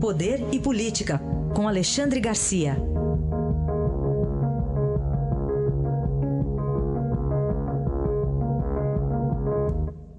[0.00, 1.20] Poder e Política,
[1.54, 2.72] com Alexandre Garcia.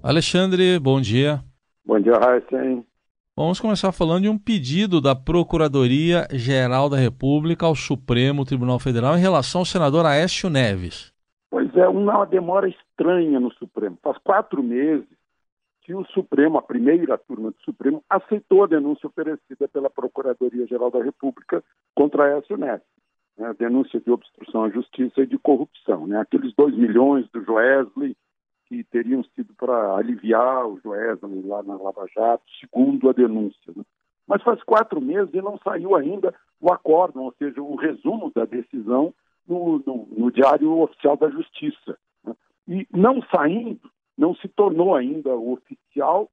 [0.00, 1.42] Alexandre, bom dia.
[1.84, 2.86] Bom dia, Raíssen.
[3.36, 9.20] Vamos começar falando de um pedido da Procuradoria-Geral da República ao Supremo Tribunal Federal em
[9.20, 11.12] relação ao senador Aécio Neves.
[11.50, 13.98] Pois é, uma demora estranha no Supremo.
[14.00, 15.08] Faz quatro meses
[15.82, 21.02] que o Supremo, a primeira turma do Supremo, aceitou a denúncia oferecida pela Procuradoria-Geral da
[21.02, 21.62] República
[21.94, 22.86] contra Aécio Neves.
[23.36, 26.06] Né, a denúncia de obstrução à justiça e de corrupção.
[26.06, 26.18] Né?
[26.20, 28.16] Aqueles dois milhões do Joesley
[28.66, 33.72] que teriam sido para aliviar o Joesley lá na Lava Jato, segundo a denúncia.
[33.74, 33.82] Né?
[34.26, 38.44] Mas faz quatro meses e não saiu ainda o acórdão, ou seja, o resumo da
[38.44, 39.12] decisão
[39.46, 41.98] no, no, no Diário Oficial da Justiça.
[42.24, 42.34] Né?
[42.68, 43.90] E não saindo,
[44.22, 46.30] não se tornou ainda oficial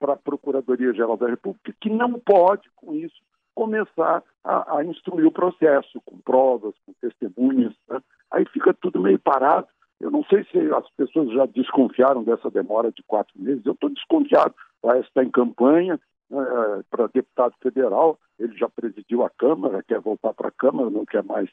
[0.00, 3.22] para a Procuradoria-Geral da República, que não pode, com isso,
[3.54, 7.72] começar a, a, instruir o processo, com provas, com testemunhas.
[7.88, 8.00] Né?
[8.32, 9.68] Aí fica tudo meio parado.
[10.00, 13.64] Eu não sei se as pessoas já desconfiaram dessa demora de quatro meses.
[13.64, 14.52] Eu estou desconfiado.
[14.82, 18.18] O Aécio está em campanha né, para deputado federal.
[18.40, 21.48] Ele já presidiu a Câmara, quer voltar para a Câmara, não quer mais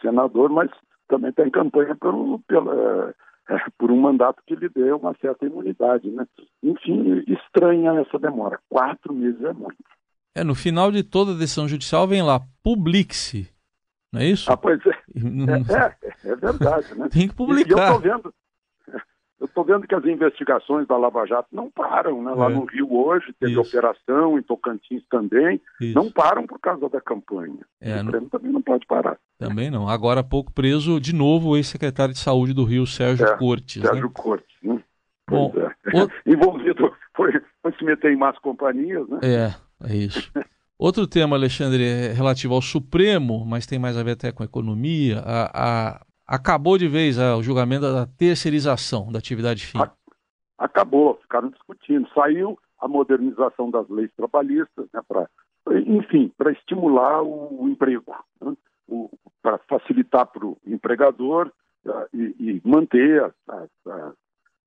[0.00, 0.70] senador, mas
[1.06, 3.14] também está em campanha por, pela, é,
[3.78, 6.08] por um mandato que lhe dê uma certa imunidade.
[6.10, 6.26] Né?
[6.62, 8.58] Enfim, estranha essa demora.
[8.68, 9.76] Quatro meses é muito.
[10.34, 13.52] É, no final de toda a decisão judicial vem lá, publique-se.
[14.12, 14.50] Não é isso?
[14.50, 14.90] Ah, pois é.
[15.70, 17.08] É, é, é verdade, né?
[17.12, 17.68] Tem que publicar.
[17.68, 18.34] E eu estou vendo,
[19.40, 22.32] eu estou vendo que as investigações da Lava Jato não param, né?
[22.32, 22.54] Lá é.
[22.54, 23.62] no Rio hoje teve Isso.
[23.62, 25.94] operação, em Tocantins também, Isso.
[25.94, 27.64] não param por causa da campanha.
[27.80, 28.30] É, o Supremo no...
[28.30, 29.18] também não pode parar.
[29.38, 29.88] Também não.
[29.88, 33.82] Agora há pouco preso de novo o ex-secretário de Saúde do Rio, Sérgio é, Cortes.
[33.82, 34.12] Sérgio né?
[34.12, 34.82] Cortes, né?
[35.28, 36.02] Bom, é.
[36.02, 36.08] o...
[36.30, 39.20] envolvido, foi, foi se meter em más companhias, né?
[39.22, 39.54] É,
[39.88, 40.30] é isso.
[40.78, 44.46] Outro tema, Alexandre, é relativo ao Supremo, mas tem mais a ver até com a
[44.46, 45.18] economia.
[45.18, 49.78] A, a, acabou de vez o julgamento da terceirização da atividade fim.
[50.56, 52.08] Acabou, ficaram discutindo.
[52.14, 55.28] Saiu a modernização das leis trabalhistas, né, pra,
[55.86, 58.54] enfim, para estimular o, emprego, né,
[59.42, 61.52] para facilitar para o empregador
[61.84, 64.14] uh, e, e, manter as, as, as,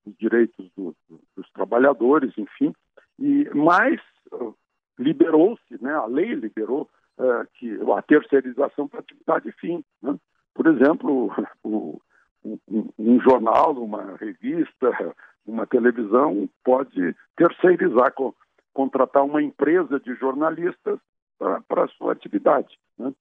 [0.05, 2.73] os direitos do, do, dos trabalhadores, enfim.
[3.17, 4.01] E mais
[4.33, 4.53] uh,
[4.99, 9.83] liberou-se, né, a lei liberou uh, que a terceirização para atividade fim.
[10.01, 10.17] Né?
[10.63, 11.29] Por exemplo,
[11.63, 11.99] o,
[12.45, 15.13] um, um, jornal, uma revista,
[15.45, 18.33] uma televisão pode terceirizar, co
[18.73, 20.99] contratar uma empresa de jornalistas
[21.67, 22.79] para a sua atividade.
[22.97, 23.13] Né?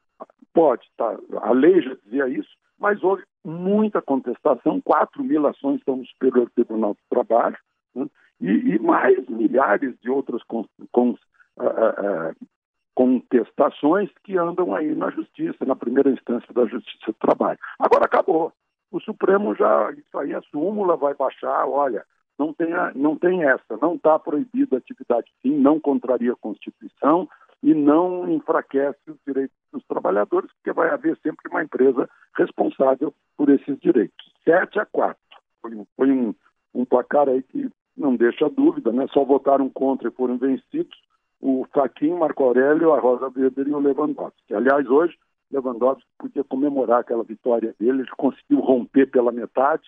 [0.55, 2.49] Pode, tá, a lei já dizia isso,
[2.79, 7.59] mas houve muita contestação, 4 mil ações estão no Superior Tribunal do Trabalho,
[7.95, 8.07] né?
[8.41, 11.17] e, e, mais milhares de outras com, com, uh,
[11.65, 12.47] uh,
[12.95, 17.59] contestações que andam aí na justiça, na primeira instância da Justiça do Trabalho.
[17.79, 18.53] Agora acabou.
[18.91, 22.05] O Supremo já, isso aí, a súmula vai baixar, olha,
[22.39, 27.29] não tem, não tem essa, não está proibida a atividade fim, não contraria a Constituição
[27.63, 33.49] e não enfraquece os direitos dos trabalhadores, porque vai haver sempre uma empresa responsável por
[33.49, 34.33] esses direitos.
[34.45, 35.17] 7 a 4.
[35.63, 36.35] Foi, foi um,
[36.75, 39.07] um placar aí que não deixa dúvida, né?
[39.13, 40.99] Só votaram contra e foram vencidos
[41.43, 44.55] o Faquinho, Marco Aurélio, a Rosa Weber e o Lewandowski.
[44.55, 45.19] Aliás, hoje,
[45.51, 49.83] Lewandowski podia comemorar aquela vitória dele, ele conseguiu romper pela metade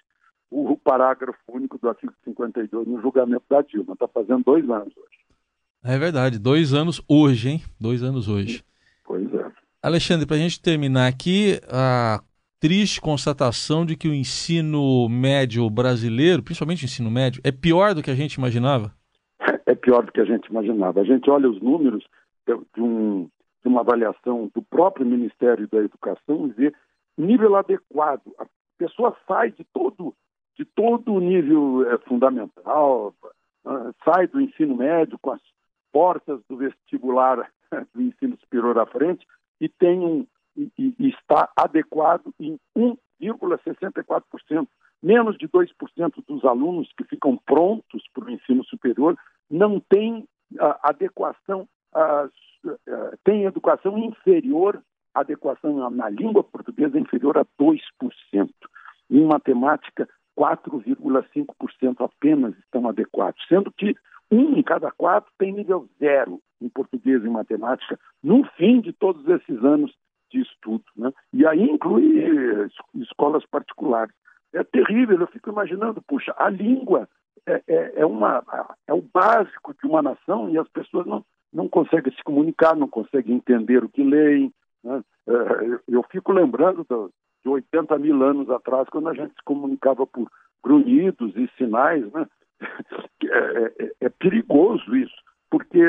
[0.50, 3.94] o parágrafo único do artigo 52 no julgamento da Dilma.
[3.94, 5.18] Está fazendo dois anos hoje.
[5.82, 7.62] É verdade, dois anos hoje, hein?
[7.80, 8.64] Dois anos hoje.
[9.04, 9.50] Pois é.
[9.82, 12.20] Alexandre, para a gente terminar aqui, a
[12.58, 18.02] triste constatação de que o ensino médio brasileiro, principalmente o ensino médio, é pior do
[18.02, 18.94] que a gente imaginava?
[19.66, 21.00] É pior do que a gente imaginava.
[21.00, 22.04] A gente olha os números
[22.46, 23.24] de, um,
[23.62, 26.74] de uma avaliação do próprio Ministério da Educação e vê
[27.16, 28.22] nível adequado.
[28.38, 28.46] A
[28.78, 30.14] pessoa sai de todo
[30.56, 33.12] de todo o nível é, fundamental,
[33.64, 35.40] uh, sai do ensino médio com as
[35.92, 37.50] portas do vestibular
[37.92, 39.26] do ensino superior à frente
[39.60, 40.24] e tem um,
[40.56, 44.68] e, e está adequado em 1,64%.
[45.02, 49.18] Menos de 2% dos alunos que ficam prontos para o ensino superior
[49.50, 50.26] não tem
[50.58, 52.28] a, adequação, a,
[53.24, 54.82] tem educação inferior,
[55.14, 57.78] adequação na língua portuguesa inferior a 2%.
[59.10, 63.94] Em matemática, 4,5% apenas estão adequados, sendo que
[64.30, 69.26] um em cada quatro tem nível zero em português e matemática no fim de todos
[69.28, 69.94] esses anos
[70.30, 70.84] de estudo.
[70.96, 71.12] Né?
[71.32, 74.14] E aí inclui escolas particulares.
[74.52, 77.08] É terrível, eu fico imaginando, puxa, a língua
[77.46, 78.42] é, é, é, uma,
[78.86, 82.88] é o básico de uma nação e as pessoas não, não conseguem se comunicar, não
[82.88, 84.52] conseguem entender o que leem.
[84.82, 85.02] Né?
[85.28, 85.32] É,
[85.88, 86.86] eu fico lembrando
[87.42, 90.30] de 80 mil anos atrás, quando a gente se comunicava por
[90.62, 92.10] grunhidos e sinais.
[92.12, 92.26] Né?
[93.26, 95.14] É, é, é perigoso isso,
[95.50, 95.80] porque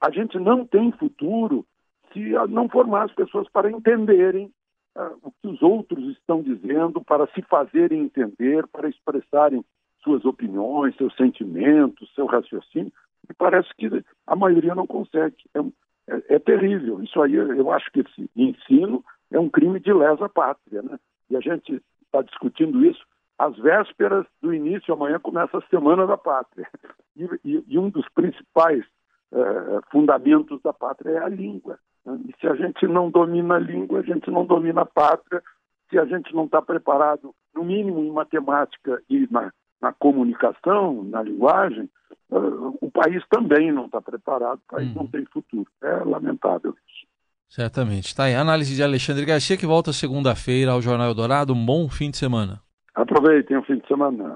[0.00, 1.64] a gente não tem futuro
[2.12, 2.20] se
[2.50, 4.52] não formar as pessoas para entenderem
[4.96, 9.64] uh, o que os outros estão dizendo, para se fazerem entender, para expressarem
[10.02, 12.92] suas opiniões, seus sentimentos, seu raciocínio.
[13.28, 13.88] E parece que
[14.26, 15.36] a maioria não consegue.
[15.54, 15.60] É,
[16.08, 17.02] é, é terrível.
[17.02, 20.82] Isso aí, eu acho que esse ensino é um crime de lesa pátria.
[20.82, 20.98] Né?
[21.30, 23.02] E a gente está discutindo isso
[23.38, 26.68] às vésperas do início, amanhã começa a Semana da Pátria.
[27.14, 28.82] E, e, e um dos principais
[29.30, 31.78] eh, fundamentos da pátria é a língua.
[32.06, 32.20] Né?
[32.28, 35.42] E se a gente não domina a língua, a gente não domina a pátria.
[35.90, 41.22] Se a gente não está preparado, no mínimo em matemática e na, na comunicação, na
[41.22, 41.90] linguagem,
[42.30, 45.08] uh, o país também não está preparado, o país não uhum.
[45.08, 45.66] tem futuro.
[45.82, 47.06] É lamentável isso.
[47.48, 48.06] Certamente.
[48.06, 48.34] Está aí.
[48.34, 51.52] Análise de Alexandre Garcia, que volta segunda-feira ao Jornal Eldorado.
[51.52, 52.60] Um bom fim de semana.
[52.94, 54.30] Aproveitem o fim de semana.